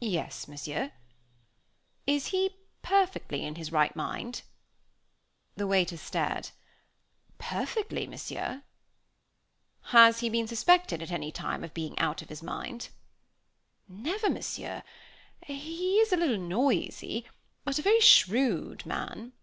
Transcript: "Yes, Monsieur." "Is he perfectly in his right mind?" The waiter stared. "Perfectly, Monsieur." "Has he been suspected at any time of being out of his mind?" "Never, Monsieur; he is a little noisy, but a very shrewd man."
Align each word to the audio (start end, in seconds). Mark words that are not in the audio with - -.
"Yes, 0.00 0.48
Monsieur." 0.48 0.90
"Is 2.04 2.26
he 2.34 2.56
perfectly 2.82 3.44
in 3.44 3.54
his 3.54 3.70
right 3.70 3.94
mind?" 3.94 4.42
The 5.54 5.64
waiter 5.64 5.96
stared. 5.96 6.48
"Perfectly, 7.38 8.08
Monsieur." 8.08 8.64
"Has 9.94 10.18
he 10.18 10.28
been 10.28 10.48
suspected 10.48 11.00
at 11.02 11.12
any 11.12 11.30
time 11.30 11.62
of 11.62 11.72
being 11.72 11.96
out 12.00 12.20
of 12.20 12.30
his 12.30 12.42
mind?" 12.42 12.88
"Never, 13.86 14.28
Monsieur; 14.28 14.82
he 15.46 16.00
is 16.00 16.12
a 16.12 16.16
little 16.16 16.36
noisy, 16.40 17.26
but 17.62 17.78
a 17.78 17.82
very 17.82 18.00
shrewd 18.00 18.84
man." 18.84 19.34